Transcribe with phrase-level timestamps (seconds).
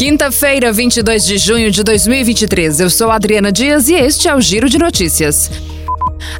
[0.00, 2.80] Quinta-feira, 22 de junho de 2023.
[2.80, 5.50] Eu sou Adriana Dias e este é o Giro de Notícias.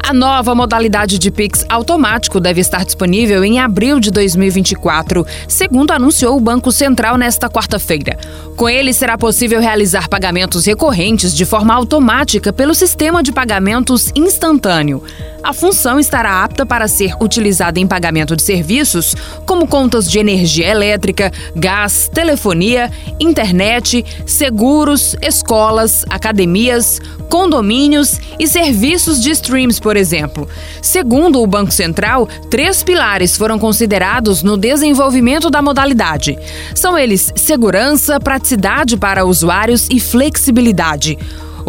[0.02, 6.36] A nova modalidade de Pix automático deve estar disponível em abril de 2024, segundo anunciou
[6.36, 8.18] o Banco Central nesta quarta-feira.
[8.56, 15.02] Com ele, será possível realizar pagamentos recorrentes de forma automática pelo sistema de pagamentos instantâneo.
[15.42, 19.14] A função estará apta para ser utilizada em pagamento de serviços,
[19.46, 27.00] como contas de energia elétrica, gás, telefonia, internet, seguros, escolas, academias,
[27.30, 29.30] condomínios e serviços de
[29.70, 30.48] streams, por exemplo.
[30.82, 36.36] Segundo o Banco Central, três pilares foram considerados no desenvolvimento da modalidade.
[36.74, 41.16] São eles segurança, praticidade para usuários e flexibilidade.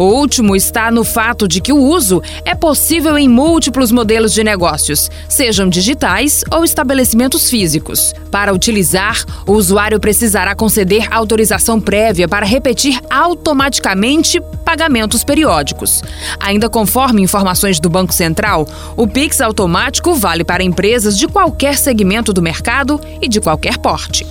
[0.02, 4.42] O último está no fato de que o uso é possível em múltiplos modelos de
[4.42, 8.12] negócios, sejam digitais ou estabelecimentos físicos.
[8.28, 16.02] Para utilizar, o usuário precisará conceder autorização prévia para repetir automaticamente pagamentos periódicos.
[16.40, 22.32] Ainda conforme informações do Banco Central, o Pix automático vale para empresas de qualquer segmento
[22.32, 24.26] do mercado e de qualquer porte.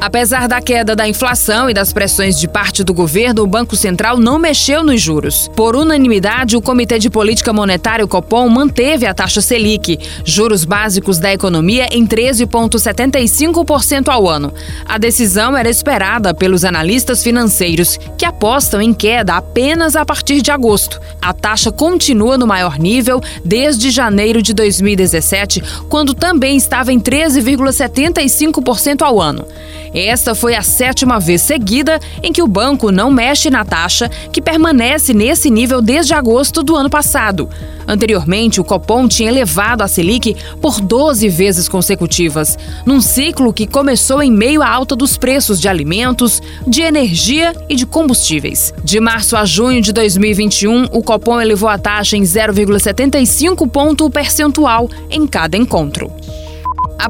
[0.00, 4.16] Apesar da queda da inflação e das pressões de parte do governo, o Banco Central
[4.16, 5.50] não mexeu nos juros.
[5.54, 11.18] Por unanimidade, o Comitê de Política Monetária, o Copom, manteve a taxa Selic, juros básicos
[11.18, 14.54] da economia, em 13,75% ao ano.
[14.86, 20.50] A decisão era esperada pelos analistas financeiros, que apostam em queda apenas a partir de
[20.50, 20.98] agosto.
[21.20, 29.02] A taxa continua no maior nível desde janeiro de 2017, quando também estava em 13,75%
[29.02, 29.44] ao ano.
[29.92, 34.40] Esta foi a sétima vez seguida em que o banco não mexe na taxa, que
[34.40, 37.48] permanece nesse nível desde agosto do ano passado.
[37.86, 44.22] Anteriormente, o Copom tinha elevado a Selic por 12 vezes consecutivas, num ciclo que começou
[44.22, 48.72] em meio à alta dos preços de alimentos, de energia e de combustíveis.
[48.84, 54.88] De março a junho de 2021, o Copom elevou a taxa em 0,75 ponto percentual
[55.10, 56.12] em cada encontro.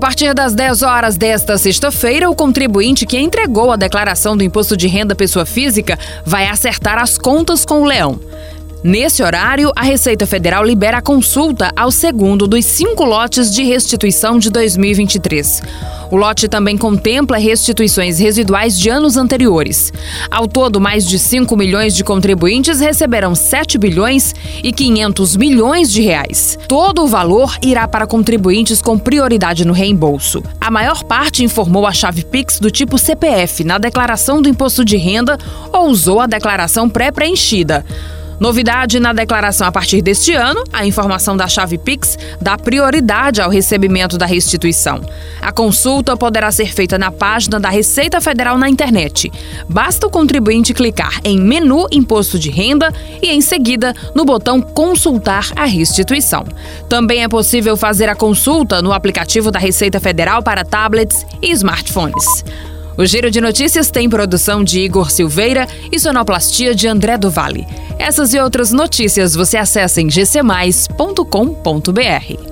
[0.01, 4.75] A partir das 10 horas desta sexta-feira, o contribuinte que entregou a declaração do imposto
[4.75, 8.19] de renda pessoa física vai acertar as contas com o leão.
[8.83, 14.39] Nesse horário, a Receita Federal libera a consulta ao segundo dos cinco lotes de restituição
[14.39, 15.63] de 2023.
[16.11, 19.93] O lote também contempla restituições residuais de anos anteriores.
[20.31, 26.01] Ao todo, mais de 5 milhões de contribuintes receberão 7 bilhões e 500 milhões de
[26.01, 26.59] reais.
[26.67, 30.43] Todo o valor irá para contribuintes com prioridade no reembolso.
[30.59, 34.97] A maior parte informou a chave Pix do tipo CPF na declaração do imposto de
[34.97, 35.39] renda
[35.71, 37.85] ou usou a declaração pré-preenchida.
[38.41, 43.51] Novidade na declaração a partir deste ano, a informação da chave Pix dá prioridade ao
[43.51, 45.03] recebimento da restituição.
[45.43, 49.31] A consulta poderá ser feita na página da Receita Federal na internet.
[49.69, 52.91] Basta o contribuinte clicar em Menu Imposto de Renda
[53.21, 56.47] e, em seguida, no botão Consultar a restituição.
[56.89, 62.43] Também é possível fazer a consulta no aplicativo da Receita Federal para tablets e smartphones.
[63.01, 67.67] O Giro de Notícias tem produção de Igor Silveira e sonoplastia de André do Vale.
[67.99, 72.50] Essas e outras notícias você acessa em gcmais.com.br.